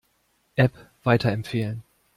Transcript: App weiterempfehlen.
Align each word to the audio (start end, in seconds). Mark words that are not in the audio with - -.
App 0.57 0.73
weiterempfehlen. 1.03 1.83